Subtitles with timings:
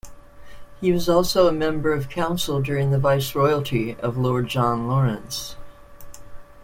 [0.79, 5.57] He was also a Member of Council during the Viceroyalty of Lord John Lawrence.